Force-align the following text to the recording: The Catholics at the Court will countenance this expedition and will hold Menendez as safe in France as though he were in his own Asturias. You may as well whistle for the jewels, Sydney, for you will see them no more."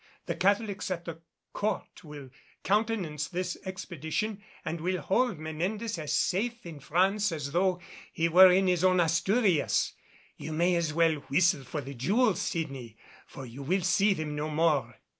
The 0.25 0.33
Catholics 0.35 0.89
at 0.89 1.05
the 1.05 1.21
Court 1.53 2.03
will 2.03 2.31
countenance 2.63 3.27
this 3.27 3.55
expedition 3.65 4.41
and 4.65 4.81
will 4.81 4.99
hold 4.99 5.37
Menendez 5.37 5.99
as 5.99 6.11
safe 6.11 6.65
in 6.65 6.79
France 6.79 7.31
as 7.31 7.51
though 7.51 7.79
he 8.11 8.27
were 8.27 8.51
in 8.51 8.65
his 8.65 8.83
own 8.83 8.99
Asturias. 8.99 9.93
You 10.37 10.53
may 10.53 10.73
as 10.75 10.91
well 10.91 11.17
whistle 11.29 11.63
for 11.63 11.81
the 11.81 11.93
jewels, 11.93 12.41
Sydney, 12.41 12.97
for 13.27 13.45
you 13.45 13.61
will 13.61 13.81
see 13.83 14.15
them 14.15 14.35
no 14.35 14.49
more." 14.49 14.95